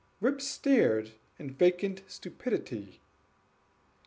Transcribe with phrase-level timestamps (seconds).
[0.19, 3.01] Rip stared in vacant stupidity.